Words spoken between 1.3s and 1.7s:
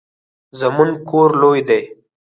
لوی